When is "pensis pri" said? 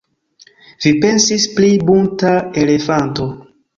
1.03-1.69